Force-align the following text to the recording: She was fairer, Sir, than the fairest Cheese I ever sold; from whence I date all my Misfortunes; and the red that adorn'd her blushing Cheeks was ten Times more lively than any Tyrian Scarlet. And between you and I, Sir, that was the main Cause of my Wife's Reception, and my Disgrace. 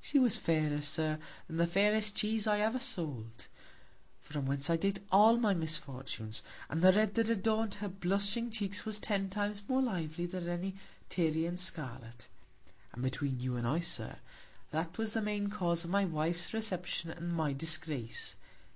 She 0.00 0.18
was 0.18 0.36
fairer, 0.36 0.80
Sir, 0.82 1.20
than 1.46 1.56
the 1.58 1.68
fairest 1.68 2.16
Cheese 2.16 2.48
I 2.48 2.58
ever 2.58 2.80
sold; 2.80 3.46
from 4.20 4.44
whence 4.44 4.68
I 4.68 4.76
date 4.76 4.98
all 5.12 5.36
my 5.36 5.54
Misfortunes; 5.54 6.42
and 6.68 6.82
the 6.82 6.90
red 6.92 7.14
that 7.14 7.28
adorn'd 7.28 7.74
her 7.74 7.88
blushing 7.88 8.50
Cheeks 8.50 8.84
was 8.84 8.98
ten 8.98 9.30
Times 9.30 9.62
more 9.68 9.80
lively 9.80 10.26
than 10.26 10.48
any 10.48 10.74
Tyrian 11.08 11.56
Scarlet. 11.58 12.26
And 12.92 13.04
between 13.04 13.38
you 13.38 13.56
and 13.56 13.68
I, 13.68 13.78
Sir, 13.78 14.18
that 14.72 14.98
was 14.98 15.12
the 15.12 15.22
main 15.22 15.48
Cause 15.48 15.84
of 15.84 15.90
my 15.90 16.04
Wife's 16.04 16.52
Reception, 16.52 17.10
and 17.12 17.32
my 17.32 17.52
Disgrace. 17.52 18.34